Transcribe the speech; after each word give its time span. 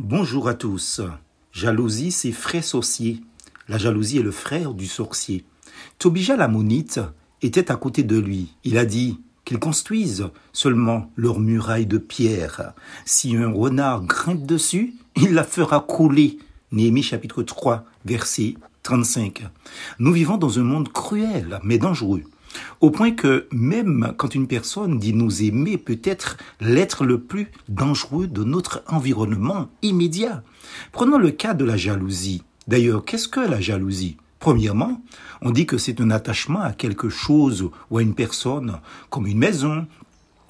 Bonjour 0.00 0.46
à 0.46 0.54
tous. 0.54 1.00
Jalousie, 1.50 2.12
c'est 2.12 2.30
frère 2.30 2.62
sorcier. 2.62 3.20
La 3.68 3.78
jalousie 3.78 4.18
est 4.18 4.22
le 4.22 4.30
frère 4.30 4.72
du 4.72 4.86
sorcier. 4.86 5.44
Tobija 5.98 6.36
l'ammonite 6.36 7.00
était 7.42 7.72
à 7.72 7.74
côté 7.74 8.04
de 8.04 8.16
lui. 8.16 8.54
Il 8.62 8.78
a 8.78 8.84
dit 8.84 9.20
qu'ils 9.44 9.58
construisent 9.58 10.28
seulement 10.52 11.10
leur 11.16 11.40
muraille 11.40 11.86
de 11.86 11.98
pierre. 11.98 12.74
Si 13.04 13.34
un 13.34 13.50
renard 13.50 14.02
grimpe 14.04 14.46
dessus, 14.46 14.94
il 15.16 15.34
la 15.34 15.42
fera 15.42 15.80
couler. 15.80 16.38
Néhémie 16.70 17.02
chapitre 17.02 17.42
3, 17.42 17.84
verset 18.04 18.54
35. 18.84 19.48
Nous 19.98 20.12
vivons 20.12 20.36
dans 20.36 20.60
un 20.60 20.64
monde 20.64 20.92
cruel, 20.92 21.58
mais 21.64 21.78
dangereux. 21.78 22.22
Au 22.80 22.90
point 22.90 23.12
que 23.12 23.46
même 23.52 24.14
quand 24.16 24.34
une 24.34 24.46
personne 24.46 24.98
dit 24.98 25.12
nous 25.12 25.42
aimer 25.42 25.78
peut 25.78 26.00
être 26.04 26.36
l'être 26.60 27.04
le 27.04 27.20
plus 27.20 27.50
dangereux 27.68 28.26
de 28.26 28.44
notre 28.44 28.82
environnement 28.86 29.68
immédiat. 29.82 30.42
Prenons 30.92 31.18
le 31.18 31.30
cas 31.30 31.54
de 31.54 31.64
la 31.64 31.76
jalousie. 31.76 32.42
D'ailleurs, 32.66 33.04
qu'est-ce 33.04 33.28
que 33.28 33.40
la 33.40 33.60
jalousie? 33.60 34.16
Premièrement, 34.38 35.02
on 35.42 35.50
dit 35.50 35.66
que 35.66 35.78
c'est 35.78 36.00
un 36.00 36.10
attachement 36.10 36.60
à 36.60 36.72
quelque 36.72 37.08
chose 37.08 37.70
ou 37.90 37.98
à 37.98 38.02
une 38.02 38.14
personne, 38.14 38.78
comme 39.10 39.26
une 39.26 39.38
maison, 39.38 39.86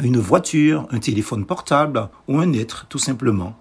une 0.00 0.18
voiture, 0.18 0.86
un 0.90 0.98
téléphone 0.98 1.44
portable 1.44 2.08
ou 2.28 2.38
un 2.38 2.52
être, 2.52 2.86
tout 2.88 2.98
simplement. 2.98 3.56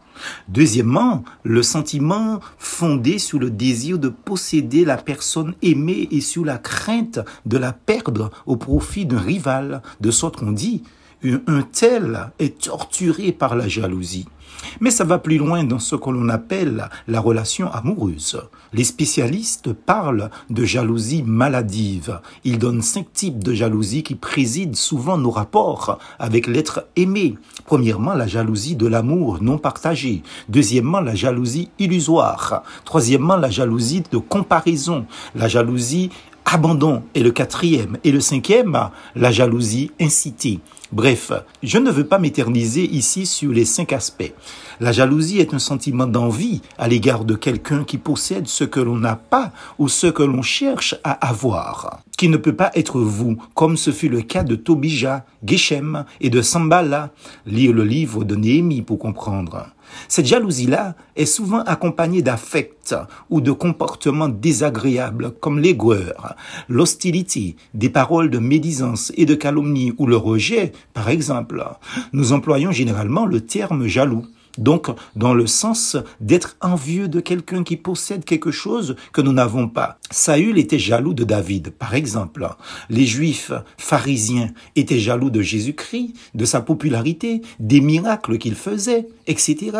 Deuxièmement, 0.47 1.23
le 1.43 1.63
sentiment 1.63 2.39
fondé 2.57 3.20
sur 3.20 3.39
le 3.39 3.49
désir 3.49 3.99
de 3.99 4.09
posséder 4.09 4.85
la 4.85 4.97
personne 4.97 5.53
aimée 5.61 6.07
et 6.11 6.21
sur 6.21 6.45
la 6.45 6.57
crainte 6.57 7.20
de 7.45 7.57
la 7.57 7.73
perdre 7.73 8.31
au 8.45 8.55
profit 8.55 9.05
d'un 9.05 9.20
rival, 9.20 9.81
de 9.99 10.11
sorte 10.11 10.37
qu'on 10.37 10.51
dit 10.51 10.84
un 11.23 11.61
tel 11.61 12.31
est 12.39 12.63
torturé 12.63 13.31
par 13.31 13.55
la 13.55 13.67
jalousie. 13.67 14.25
Mais 14.79 14.91
ça 14.91 15.03
va 15.03 15.17
plus 15.17 15.38
loin 15.38 15.63
dans 15.63 15.79
ce 15.79 15.95
que 15.95 16.09
l'on 16.09 16.29
appelle 16.29 16.89
la 17.07 17.20
relation 17.20 17.71
amoureuse. 17.71 18.41
Les 18.73 18.84
spécialistes 18.84 19.73
parlent 19.73 20.29
de 20.49 20.63
jalousie 20.63 21.23
maladive. 21.23 22.20
Ils 22.43 22.60
donnent 22.60 22.82
cinq 22.82 23.12
types 23.13 23.43
de 23.43 23.54
jalousie 23.54 24.04
qui 24.04 24.15
président 24.15 24.76
souvent 24.76 25.18
nos 25.18 25.32
rapports 25.32 25.99
avec 26.20 26.48
l'être 26.48 26.87
aimé. 26.95 27.35
Premièrement, 27.65 28.13
la 28.13 28.27
jalousie 28.27 28.76
de 28.76 28.88
l'amour 28.88 29.41
non 29.41 29.57
partagé. 29.57 30.23
Deuxièmement, 30.49 31.01
la 31.01 31.15
jalousie 31.15 31.70
illusoire. 31.79 32.63
Troisièmement, 32.85 33.35
la 33.35 33.49
jalousie 33.49 34.04
de 34.12 34.17
comparaison. 34.17 35.05
La 35.35 35.48
jalousie 35.48 36.12
abandon 36.52 37.04
est 37.16 37.21
le 37.21 37.32
quatrième. 37.32 37.98
Et 38.04 38.12
le 38.12 38.20
cinquième, 38.20 38.90
la 39.16 39.32
jalousie 39.32 39.91
incitée. 39.99 40.60
Bref, 40.91 41.32
je 41.63 41.77
ne 41.77 41.90
veux 41.90 42.05
pas 42.05 42.20
m'éterniser 42.20 42.84
ici 42.84 43.26
sur 43.26 43.54
les 43.54 43.63
cinq 43.63 43.94
aspects. 43.94 44.34
La 44.82 44.91
jalousie 44.91 45.40
est 45.40 45.54
un 45.54 45.60
sentiment 45.60 46.07
d'envie 46.07 46.62
à 46.77 46.90
l'égard 46.90 47.24
de 47.24 47.35
quelqu'un 47.35 47.85
qui 47.85 47.98
possède 47.98 48.48
ce 48.48 48.66
que 48.66 48.82
l'on 48.82 48.98
n'a 48.98 49.16
pas 49.16 49.54
ou 49.79 49.88
ce 49.88 50.07
que 50.07 50.24
l'on 50.24 50.41
cherche 50.41 50.96
à 51.05 51.12
avoir, 51.26 52.02
qui 52.18 52.27
ne 52.27 52.35
peut 52.35 52.55
pas 52.55 52.72
être 52.74 52.99
vous, 52.99 53.38
comme 53.54 53.77
ce 53.77 53.91
fut 53.91 54.10
le 54.10 54.22
cas 54.22 54.44
de 54.44 54.55
Tobija, 54.55 55.26
Geshem 55.46 56.04
et 56.20 56.29
de 56.29 56.41
Sambala. 56.41 57.12
Lire 57.46 57.72
le 57.72 57.85
livre 57.85 58.26
de 58.26 58.35
Néhémie 58.35 58.82
pour 58.82 58.99
comprendre. 58.99 59.68
Cette 60.07 60.25
jalousie-là 60.25 60.95
est 61.15 61.25
souvent 61.25 61.61
accompagnée 61.61 62.21
d'affects 62.21 62.95
ou 63.29 63.41
de 63.41 63.51
comportements 63.51 64.29
désagréables 64.29 65.31
comme 65.39 65.59
l'aigreur, 65.59 66.35
l'hostilité, 66.69 67.56
des 67.73 67.89
paroles 67.89 68.29
de 68.29 68.39
médisance 68.39 69.11
et 69.16 69.25
de 69.25 69.35
calomnie 69.35 69.94
ou 69.97 70.07
le 70.07 70.17
rejet, 70.17 70.72
par 70.94 71.09
exemple. 71.09 71.63
Nous 72.13 72.33
employons 72.33 72.72
généralement 72.72 73.25
le 73.25 73.41
terme 73.41 73.88
jaloux. 73.88 74.25
Donc, 74.57 74.88
dans 75.16 75.34
le 75.34 75.47
sens 75.47 75.97
d'être 76.19 76.57
envieux 76.62 77.07
de 77.07 77.19
quelqu'un 77.19 77.63
qui 77.63 77.78
possède 77.78 78.25
quelque 78.25 78.52
chose 78.52 78.96
que 79.13 79.22
nous 79.22 79.34
n'avons 79.34 79.68
pas. 79.68 79.97
Saül 80.09 80.57
était 80.57 80.80
jaloux 80.80 81.13
de 81.13 81.24
David, 81.24 81.72
par 81.72 81.96
exemple. 81.96 82.47
Les 82.90 83.06
juifs 83.06 83.52
pharisiens 83.78 84.51
étaient 84.75 85.00
jaloux 85.00 85.29
de 85.29 85.41
Jésus-Christ, 85.41 86.13
de 86.34 86.45
sa 86.45 86.61
popularité, 86.61 87.41
des 87.59 87.81
miracles 87.81 88.38
qu'il 88.38 88.56
faisait, 88.56 89.07
etc. 89.28 89.72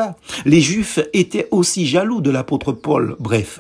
Les 0.46 0.62
juifs 0.62 1.00
étaient 1.14 1.48
aussi 1.52 1.86
jaloux 1.86 2.22
de 2.22 2.32
l'apôtre 2.32 2.72
Paul. 2.72 3.16
Bref, 3.20 3.60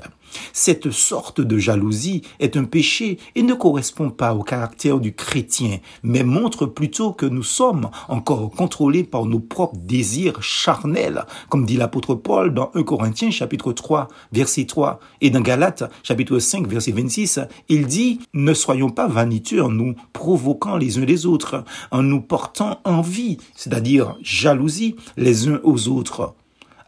cette 0.54 0.92
sorte 0.92 1.42
de 1.42 1.58
jalousie 1.58 2.22
est 2.40 2.58
un 2.58 2.64
péché 2.64 3.18
et 3.36 3.44
ne 3.44 3.54
correspond 3.54 4.10
pas 4.10 4.34
au 4.34 4.44
caractère 4.44 5.00
du 5.00 5.14
chrétien, 5.14 5.80
mais 6.04 6.24
montre 6.24 6.66
plutôt 6.66 7.14
que 7.14 7.26
nous 7.26 7.44
sommes 7.44 7.90
encore 8.08 8.50
contrôlés 8.52 9.04
par 9.04 9.26
nos 9.26 9.40
propres 9.40 9.78
désirs 9.78 10.42
charnels, 10.42 11.26
comme 11.50 11.66
dit 11.66 11.78
l'apôtre 11.78 12.16
Paul 12.16 12.54
dans 12.54 12.72
1 12.76 12.84
Corinthiens 12.84 13.32
chapitre 13.32 13.74
3 13.74 14.08
verset 14.32 14.66
3 14.66 15.00
et 15.22 15.30
dans 15.30 15.42
Galates 15.42 15.84
chapitre 16.04 16.40
5 16.40 16.68
verset 16.68 16.92
26, 16.92 17.40
il 17.70 17.88
dit 17.88 18.20
ne 18.34 18.54
soyons 18.54 18.90
pas 18.90 19.08
vaniteux 19.08 19.64
en 19.64 19.70
nous 19.70 19.96
provoquant 20.14 20.78
les 20.78 20.98
uns 20.98 21.06
les 21.06 21.26
autres, 21.26 21.64
en 21.92 22.04
nous 22.04 22.22
portant 22.22 22.80
envie, 22.84 23.38
c'est-à-dire 23.56 24.16
jalousie 24.22 24.96
les 25.18 25.48
uns 25.48 25.60
aux 25.64 25.88
autres. 25.88 26.34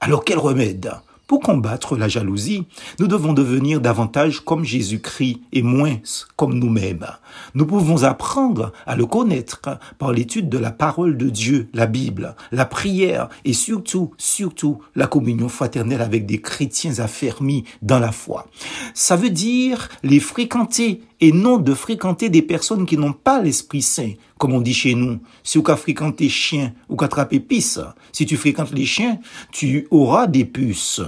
Alors 0.01 0.23
quel 0.23 0.37
remède? 0.37 0.91
Pour 1.33 1.41
combattre 1.41 1.97
la 1.97 2.07
jalousie, 2.07 2.67
nous 2.99 3.07
devons 3.07 3.33
devenir 3.33 3.81
davantage 3.81 4.41
comme 4.41 4.63
Jésus-Christ 4.63 5.41
et 5.51 5.63
moins 5.63 5.95
comme 6.35 6.53
nous-mêmes. 6.53 7.07
Nous 7.55 7.65
pouvons 7.65 8.03
apprendre 8.03 8.71
à 8.85 8.95
le 8.95 9.07
connaître 9.07 9.79
par 9.97 10.11
l'étude 10.11 10.47
de 10.47 10.59
la 10.59 10.69
parole 10.69 11.17
de 11.17 11.31
Dieu, 11.31 11.69
la 11.73 11.87
Bible, 11.87 12.35
la 12.51 12.65
prière 12.65 13.29
et 13.45 13.53
surtout, 13.53 14.11
surtout 14.19 14.77
la 14.95 15.07
communion 15.07 15.49
fraternelle 15.49 16.03
avec 16.03 16.27
des 16.27 16.39
chrétiens 16.39 16.99
affermis 16.99 17.63
dans 17.81 17.97
la 17.97 18.11
foi. 18.11 18.45
Ça 18.93 19.15
veut 19.15 19.31
dire 19.31 19.89
les 20.03 20.19
fréquenter 20.19 21.01
et 21.23 21.31
non 21.31 21.57
de 21.57 21.73
fréquenter 21.73 22.29
des 22.29 22.41
personnes 22.41 22.85
qui 22.85 22.97
n'ont 22.97 23.13
pas 23.13 23.41
l'Esprit 23.41 23.81
Saint, 23.81 24.11
comme 24.37 24.51
on 24.51 24.59
dit 24.59 24.73
chez 24.73 24.93
nous. 24.93 25.21
Si 25.41 25.63
tu 25.63 25.71
as 25.71 25.77
fréquenté 25.77 26.27
chien 26.27 26.73
ou 26.89 26.97
qu'attraper 26.97 27.39
pisse, 27.39 27.79
si 28.11 28.25
tu 28.25 28.35
fréquentes 28.35 28.73
les 28.73 28.85
chiens, 28.85 29.19
tu 29.49 29.87
auras 29.89 30.27
des 30.27 30.43
puces. 30.43 30.99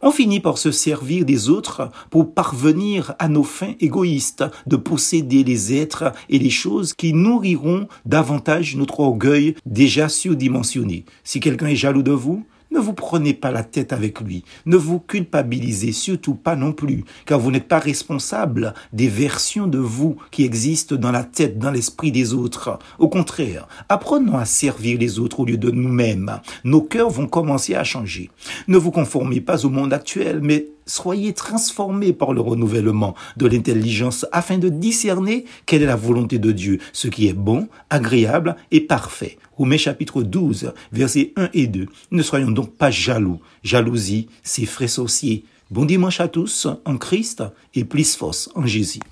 On 0.00 0.12
finit 0.12 0.40
par 0.40 0.56
se 0.56 0.70
servir 0.70 1.26
des 1.26 1.50
autres 1.50 1.90
pour 2.08 2.32
parvenir 2.32 3.14
à 3.18 3.28
nos 3.28 3.42
fins 3.42 3.74
égoïstes 3.80 4.44
de 4.66 4.76
posséder 4.76 5.44
les 5.44 5.74
êtres 5.74 6.14
et 6.30 6.38
les 6.38 6.48
choses 6.48 6.94
qui 6.94 7.12
nourriront 7.12 7.86
davantage 8.06 8.76
notre 8.76 9.00
orgueil 9.00 9.56
déjà 9.66 10.08
surdimensionné. 10.08 11.04
Si 11.22 11.38
quelqu'un 11.38 11.66
est 11.66 11.76
jaloux 11.76 12.02
de 12.02 12.12
vous, 12.12 12.46
ne 12.70 12.78
vous 12.78 12.92
prenez 12.92 13.34
pas 13.34 13.50
la 13.50 13.64
tête 13.64 13.92
avec 13.92 14.20
lui. 14.20 14.44
Ne 14.66 14.76
vous 14.76 15.00
culpabilisez 15.00 15.92
surtout 15.92 16.34
pas 16.34 16.56
non 16.56 16.72
plus, 16.72 17.04
car 17.26 17.38
vous 17.38 17.50
n'êtes 17.50 17.68
pas 17.68 17.78
responsable 17.78 18.74
des 18.92 19.08
versions 19.08 19.66
de 19.66 19.78
vous 19.78 20.16
qui 20.30 20.44
existent 20.44 20.96
dans 20.96 21.10
la 21.10 21.24
tête, 21.24 21.58
dans 21.58 21.70
l'esprit 21.70 22.12
des 22.12 22.32
autres. 22.32 22.78
Au 22.98 23.08
contraire, 23.08 23.66
apprenons 23.88 24.38
à 24.38 24.44
servir 24.44 24.98
les 24.98 25.18
autres 25.18 25.40
au 25.40 25.44
lieu 25.44 25.58
de 25.58 25.70
nous-mêmes. 25.70 26.40
Nos 26.64 26.82
cœurs 26.82 27.10
vont 27.10 27.26
commencer 27.26 27.74
à 27.74 27.84
changer. 27.84 28.30
Ne 28.68 28.78
vous 28.78 28.90
conformez 28.90 29.40
pas 29.40 29.64
au 29.66 29.70
monde 29.70 29.92
actuel, 29.92 30.40
mais 30.42 30.66
soyez 30.90 31.32
transformés 31.32 32.12
par 32.12 32.32
le 32.32 32.40
renouvellement 32.40 33.14
de 33.36 33.46
l'intelligence 33.46 34.26
afin 34.32 34.58
de 34.58 34.68
discerner 34.68 35.44
quelle 35.66 35.82
est 35.82 35.86
la 35.86 35.96
volonté 35.96 36.38
de 36.38 36.52
Dieu, 36.52 36.78
ce 36.92 37.08
qui 37.08 37.28
est 37.28 37.32
bon, 37.32 37.68
agréable 37.88 38.56
et 38.70 38.80
parfait. 38.80 39.38
Romains 39.56 39.76
chapitre 39.76 40.22
12, 40.22 40.72
versets 40.92 41.32
1 41.36 41.50
et 41.54 41.66
2. 41.66 41.86
Ne 42.10 42.22
soyons 42.22 42.50
donc 42.50 42.74
pas 42.74 42.90
jaloux. 42.90 43.40
Jalousie, 43.62 44.28
c'est 44.42 44.66
frais 44.66 44.88
sorcier. 44.88 45.44
Bon 45.70 45.84
dimanche 45.84 46.20
à 46.20 46.28
tous 46.28 46.66
en 46.84 46.96
Christ 46.96 47.44
et 47.74 47.84
plus 47.84 48.16
force 48.16 48.50
en 48.54 48.66
Jésus. 48.66 49.00